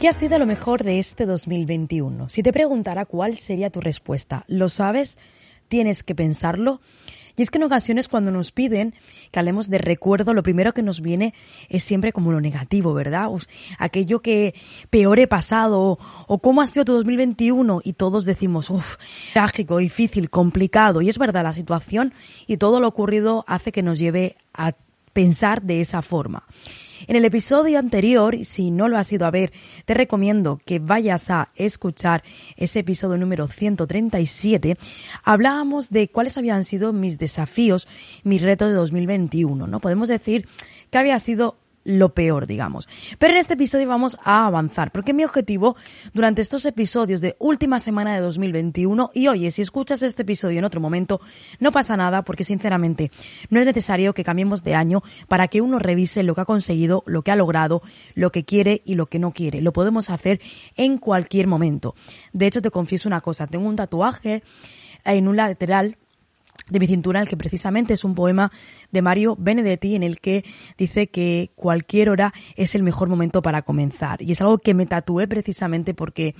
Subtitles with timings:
[0.00, 2.30] ¿Qué ha sido lo mejor de este 2021?
[2.30, 5.18] Si te preguntara cuál sería tu respuesta, ¿lo sabes?
[5.68, 6.80] tienes que pensarlo.
[7.36, 8.94] Y es que en ocasiones cuando nos piden
[9.30, 11.34] que hablemos de recuerdo, lo primero que nos viene
[11.68, 13.28] es siempre como lo negativo, ¿verdad?
[13.78, 14.54] aquello que
[14.88, 18.96] peor he pasado o cómo ha sido tu 2021 y todos decimos, uff,
[19.34, 21.02] trágico, difícil, complicado.
[21.02, 22.14] Y es verdad, la situación
[22.46, 24.72] y todo lo ocurrido hace que nos lleve a
[25.12, 26.44] pensar de esa forma.
[27.06, 29.52] En el episodio anterior, si no lo has ido a ver,
[29.84, 32.22] te recomiendo que vayas a escuchar
[32.56, 34.76] ese episodio número 137.
[35.24, 37.88] Hablábamos de cuáles habían sido mis desafíos,
[38.22, 39.80] mis retos de 2021, ¿no?
[39.80, 40.46] Podemos decir
[40.90, 41.56] que había sido
[41.90, 42.88] lo peor, digamos.
[43.18, 45.76] Pero en este episodio vamos a avanzar, porque mi objetivo
[46.14, 50.64] durante estos episodios de última semana de 2021, y oye, si escuchas este episodio en
[50.64, 51.20] otro momento,
[51.58, 53.10] no pasa nada, porque sinceramente
[53.48, 57.02] no es necesario que cambiemos de año para que uno revise lo que ha conseguido,
[57.06, 57.82] lo que ha logrado,
[58.14, 59.60] lo que quiere y lo que no quiere.
[59.60, 60.40] Lo podemos hacer
[60.76, 61.94] en cualquier momento.
[62.32, 64.42] De hecho, te confieso una cosa, tengo un tatuaje
[65.04, 65.96] en un lateral
[66.70, 68.50] de mi cintura, el que precisamente es un poema
[68.90, 70.44] de Mario Benedetti en el que
[70.78, 74.22] dice que cualquier hora es el mejor momento para comenzar.
[74.22, 76.34] Y es algo que me tatué precisamente porque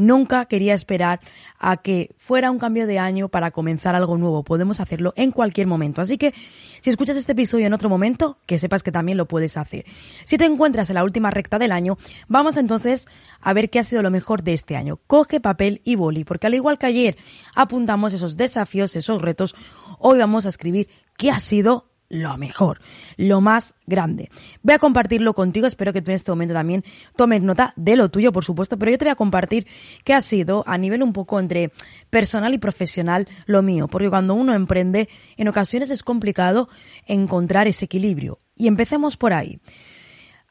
[0.00, 1.20] Nunca quería esperar
[1.58, 4.42] a que fuera un cambio de año para comenzar algo nuevo.
[4.44, 6.00] Podemos hacerlo en cualquier momento.
[6.00, 6.32] Así que
[6.80, 9.84] si escuchas este episodio en otro momento, que sepas que también lo puedes hacer.
[10.24, 13.06] Si te encuentras en la última recta del año, vamos entonces
[13.42, 14.98] a ver qué ha sido lo mejor de este año.
[15.06, 17.18] Coge papel y boli, porque al igual que ayer
[17.54, 19.54] apuntamos esos desafíos, esos retos,
[19.98, 20.88] hoy vamos a escribir
[21.18, 22.80] qué ha sido lo mejor,
[23.16, 24.30] lo más grande.
[24.62, 26.84] Voy a compartirlo contigo, espero que tú en este momento también
[27.16, 29.66] tomes nota de lo tuyo, por supuesto, pero yo te voy a compartir
[30.04, 31.72] qué ha sido a nivel un poco entre
[32.10, 36.68] personal y profesional lo mío, porque cuando uno emprende, en ocasiones es complicado
[37.06, 38.38] encontrar ese equilibrio.
[38.56, 39.60] Y empecemos por ahí.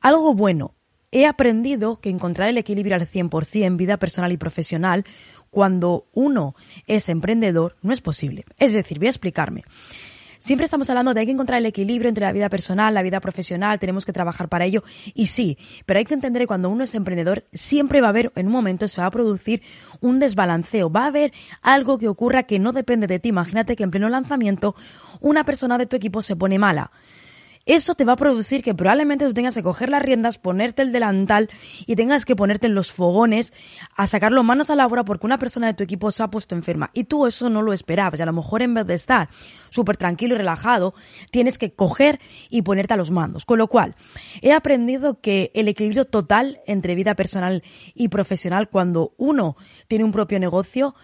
[0.02, 0.74] Algo bueno.
[1.12, 5.06] He aprendido que encontrar el equilibrio al 100% en vida personal y profesional
[5.50, 6.56] cuando uno
[6.86, 8.46] es emprendedor no es posible.
[8.60, 9.64] Es decir, voy a explicarme.
[10.40, 13.20] Siempre estamos hablando de hay que encontrar el equilibrio entre la vida personal, la vida
[13.20, 14.84] profesional, tenemos que trabajar para ello.
[15.14, 18.32] Y sí, pero hay que entender que cuando uno es emprendedor, siempre va a haber,
[18.38, 19.62] en un momento se va a producir
[20.00, 20.90] un desbalanceo.
[20.90, 23.30] Va a haber algo que ocurra que no depende de ti.
[23.30, 24.76] Imagínate que en pleno lanzamiento
[25.20, 26.90] una persona de tu equipo se pone mala
[27.70, 30.92] eso te va a producir que probablemente tú tengas que coger las riendas, ponerte el
[30.92, 31.50] delantal
[31.86, 33.54] y tengas que ponerte en los fogones
[33.96, 36.56] a sacarlo manos a la obra porque una persona de tu equipo se ha puesto
[36.56, 39.30] enferma y tú eso no lo esperabas y a lo mejor en vez de estar
[39.70, 40.94] súper tranquilo y relajado,
[41.32, 42.20] tienes que coger
[42.50, 43.46] y ponerte a los mandos.
[43.46, 43.96] Con lo cual,
[44.42, 47.64] he aprendido que el equilibrio total entre vida personal
[47.94, 49.56] y profesional cuando uno
[49.88, 50.96] tiene un propio negocio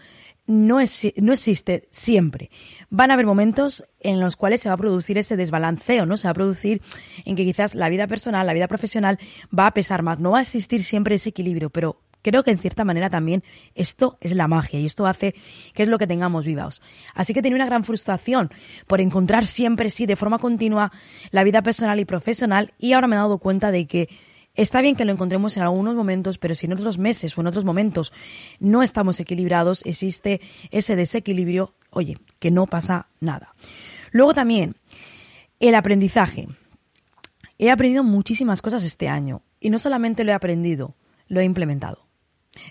[0.48, 2.50] no, es, no existe siempre.
[2.90, 6.18] Van a haber momentos en los cuales se va a producir ese desbalanceo, ¿no?
[6.18, 6.82] Se va a producir
[7.26, 9.20] en que quizás la vida personal, la vida profesional
[9.58, 10.20] va a pesar más.
[10.20, 13.44] No va a existir siempre ese equilibrio, pero creo que en cierta manera también
[13.76, 15.36] esto es la magia y esto hace
[15.74, 16.82] que es lo que tengamos vivos.
[17.14, 18.52] Así que tenía una gran frustración
[18.88, 20.92] por encontrar siempre, sí, de forma continua
[21.30, 24.10] la vida personal y profesional y ahora me he dado cuenta de que
[24.56, 27.48] Está bien que lo encontremos en algunos momentos, pero si en otros meses o en
[27.48, 28.14] otros momentos
[28.60, 33.54] no estamos equilibrados, existe ese desequilibrio, oye, que no pasa nada.
[34.12, 34.76] Luego también,
[35.60, 36.48] el aprendizaje.
[37.58, 40.96] He aprendido muchísimas cosas este año y no solamente lo he aprendido,
[41.28, 42.06] lo he implementado.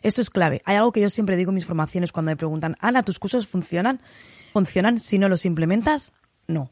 [0.03, 0.63] Esto es clave.
[0.65, 3.47] Hay algo que yo siempre digo en mis formaciones cuando me preguntan, Ana, ¿tus cursos
[3.47, 4.01] funcionan?
[4.53, 6.13] ¿Funcionan si no los implementas?
[6.47, 6.71] No.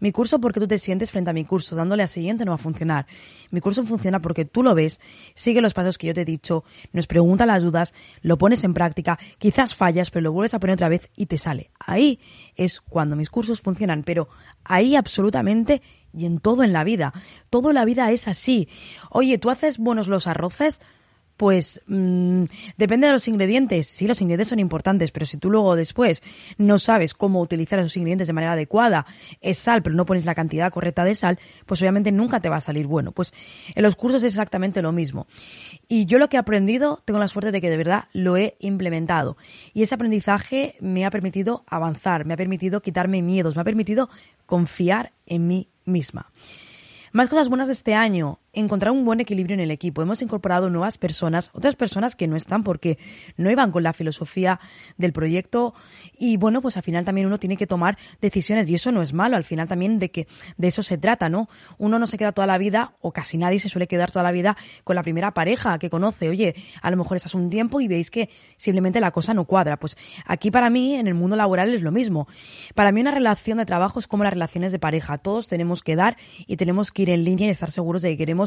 [0.00, 2.56] Mi curso porque tú te sientes frente a mi curso, dándole a siguiente no va
[2.56, 3.06] a funcionar.
[3.50, 5.00] Mi curso funciona porque tú lo ves,
[5.34, 8.74] sigue los pasos que yo te he dicho, nos pregunta las dudas, lo pones en
[8.74, 11.70] práctica, quizás fallas, pero lo vuelves a poner otra vez y te sale.
[11.78, 12.20] Ahí
[12.56, 14.28] es cuando mis cursos funcionan, pero
[14.64, 15.82] ahí absolutamente
[16.14, 17.12] y en todo en la vida.
[17.50, 18.68] Todo en la vida es así.
[19.10, 20.80] Oye, ¿tú haces buenos los arroces?
[21.42, 22.44] Pues mm,
[22.76, 23.88] depende de los ingredientes.
[23.88, 26.22] Sí, los ingredientes son importantes, pero si tú luego después
[26.56, 29.06] no sabes cómo utilizar esos ingredientes de manera adecuada,
[29.40, 32.58] es sal, pero no pones la cantidad correcta de sal, pues obviamente nunca te va
[32.58, 33.10] a salir bueno.
[33.10, 33.34] Pues
[33.74, 35.26] en los cursos es exactamente lo mismo.
[35.88, 38.54] Y yo lo que he aprendido, tengo la suerte de que de verdad lo he
[38.60, 39.36] implementado.
[39.74, 44.10] Y ese aprendizaje me ha permitido avanzar, me ha permitido quitarme miedos, me ha permitido
[44.46, 46.30] confiar en mí misma.
[47.10, 50.02] Más cosas buenas de este año encontrar un buen equilibrio en el equipo.
[50.02, 52.98] Hemos incorporado nuevas personas, otras personas que no están porque
[53.36, 54.60] no iban con la filosofía
[54.98, 55.74] del proyecto
[56.18, 59.14] y bueno, pues al final también uno tiene que tomar decisiones y eso no es
[59.14, 60.26] malo, al final también de que
[60.58, 61.48] de eso se trata, ¿no?
[61.78, 64.32] Uno no se queda toda la vida o casi nadie se suele quedar toda la
[64.32, 66.28] vida con la primera pareja que conoce.
[66.28, 68.28] Oye, a lo mejor estás un tiempo y veis que
[68.58, 69.78] simplemente la cosa no cuadra.
[69.78, 69.96] Pues
[70.26, 72.28] aquí para mí en el mundo laboral es lo mismo.
[72.74, 75.16] Para mí una relación de trabajo es como las relaciones de pareja.
[75.16, 78.18] Todos tenemos que dar y tenemos que ir en línea y estar seguros de que
[78.18, 78.41] queremos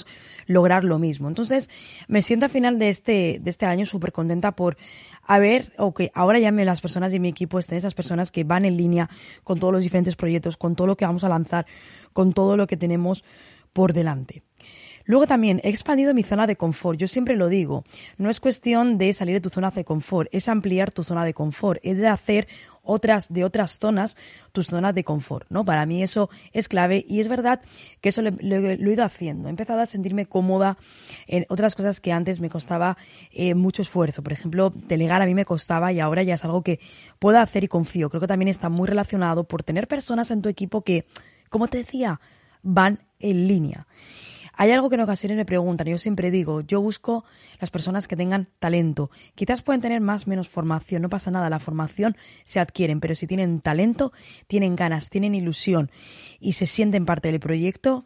[0.48, 1.28] lograr lo mismo.
[1.28, 1.70] Entonces,
[2.08, 4.78] me siento al final de este, de este año súper contenta por
[5.24, 8.66] haber, o que ahora ya las personas de mi equipo estén esas personas que van
[8.66, 9.10] en línea
[9.44, 11.66] con todos los diferentes proyectos, con todo lo que vamos a lanzar,
[12.14, 13.24] con todo lo que tenemos
[13.74, 14.44] por delante.
[15.06, 16.98] Luego también he expandido mi zona de confort.
[16.98, 17.84] Yo siempre lo digo,
[18.18, 21.34] no es cuestión de salir de tu zona de confort, es ampliar tu zona de
[21.34, 22.48] confort, es de hacer
[22.86, 24.16] otras de otras zonas
[24.52, 25.66] tus zonas de confort, ¿no?
[25.66, 27.62] Para mí eso es clave y es verdad
[28.02, 29.48] que eso lo, he ido haciendo.
[29.48, 30.78] He empezado a sentirme cómoda
[31.28, 32.98] en otras cosas que antes me costaba
[33.32, 34.24] eh, mucho esfuerzo.
[34.24, 36.80] Por ejemplo, delegar a mí me costaba y ahora ya es algo que
[37.20, 38.10] puedo hacer y confío.
[38.10, 41.06] Creo que también está muy relacionado por tener personas en tu equipo que,
[41.50, 42.20] como te decía,
[42.62, 43.88] van en línea.
[44.58, 47.26] Hay algo que en ocasiones me preguntan, y yo siempre digo, yo busco
[47.60, 49.10] las personas que tengan talento.
[49.36, 53.28] Quizás pueden tener más menos formación, no pasa nada, la formación se adquieren, pero si
[53.28, 54.12] tienen talento,
[54.48, 55.92] tienen ganas, tienen ilusión
[56.40, 58.06] y se sienten parte del proyecto,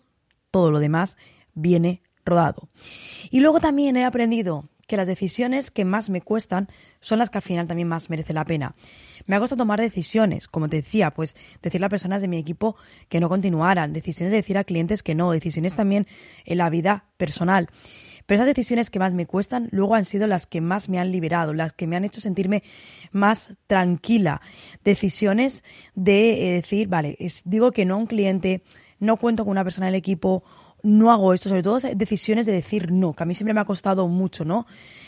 [0.51, 1.17] todo lo demás
[1.53, 2.69] viene rodado.
[3.29, 6.67] Y luego también he aprendido que las decisiones que más me cuestan
[6.99, 8.75] son las que al final también más merece la pena.
[9.27, 12.75] Me ha costado tomar decisiones, como te decía, pues decirle a personas de mi equipo
[13.07, 16.07] que no continuaran, decisiones de decir a clientes que no, decisiones también
[16.43, 17.69] en la vida personal.
[18.25, 21.11] Pero esas decisiones que más me cuestan luego han sido las que más me han
[21.11, 22.63] liberado, las que me han hecho sentirme
[23.11, 24.41] más tranquila.
[24.83, 25.63] Decisiones
[25.93, 27.15] de eh, decir, vale,
[27.45, 28.63] digo que no a un cliente,
[28.99, 30.43] no cuento con una persona del equipo
[30.83, 33.65] no hago esto, sobre todo decisiones de decir no, que a mí siempre me ha
[33.65, 34.65] costado mucho, ¿no?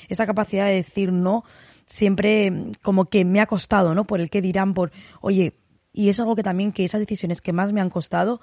[0.09, 1.43] Esa capacidad de decir no
[1.85, 4.05] siempre mm, como que me ha costado, ¿no?
[4.05, 4.91] Por el que dirán, por,
[5.21, 5.53] oye,
[5.93, 8.39] y es algo que también que esas decisiones que más me han costado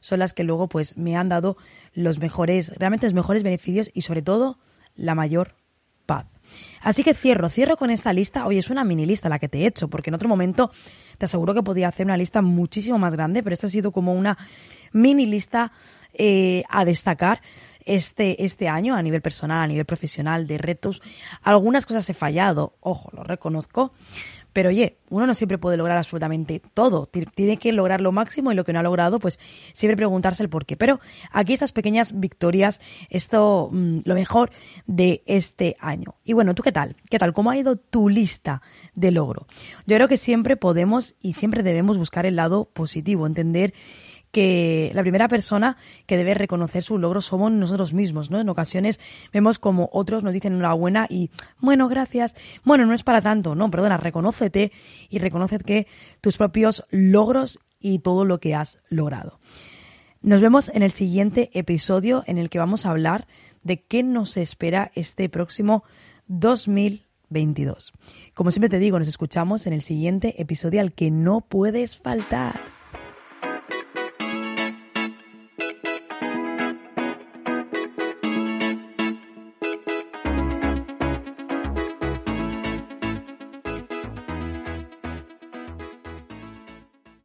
[0.00, 1.56] son las que luego pues me han dado
[1.92, 4.58] los mejores, realmente los mejores beneficios y sobre todo
[4.94, 5.54] la mayor
[6.06, 6.26] paz.
[6.82, 8.46] Así que cierro, cierro con esta lista.
[8.46, 10.70] Oye, es una mini lista la que te he hecho, porque en otro momento
[11.18, 14.14] te aseguro que podía hacer una lista muchísimo más grande, pero esta ha sido como
[14.14, 14.36] una
[14.92, 15.72] mini lista
[16.14, 17.40] eh, a destacar
[17.84, 21.02] este, este año a nivel personal, a nivel profesional, de retos.
[21.42, 23.92] Algunas cosas he fallado, ojo, lo reconozco,
[24.52, 27.06] pero oye, uno no siempre puede lograr absolutamente todo.
[27.06, 29.38] Tiene que lograr lo máximo y lo que no ha logrado, pues
[29.72, 30.76] siempre preguntarse el por qué.
[30.76, 32.80] Pero aquí estas pequeñas victorias,
[33.10, 34.50] esto, mm, lo mejor
[34.86, 36.16] de este año.
[36.24, 36.96] Y bueno, ¿tú qué tal?
[37.08, 37.32] ¿Qué tal?
[37.32, 38.62] ¿Cómo ha ido tu lista
[38.94, 39.46] de logro?
[39.86, 43.72] Yo creo que siempre podemos y siempre debemos buscar el lado positivo, entender
[44.30, 48.40] que la primera persona que debe reconocer su logro somos nosotros mismos, ¿no?
[48.40, 49.00] En ocasiones
[49.32, 53.70] vemos como otros nos dicen enhorabuena y, bueno, gracias, bueno, no es para tanto, no,
[53.70, 54.72] perdona, reconócete
[55.08, 55.86] y reconoce que
[56.20, 59.40] tus propios logros y todo lo que has logrado.
[60.22, 63.26] Nos vemos en el siguiente episodio en el que vamos a hablar
[63.62, 65.82] de qué nos espera este próximo
[66.28, 67.92] 2022.
[68.34, 72.60] Como siempre te digo, nos escuchamos en el siguiente episodio al que no puedes faltar.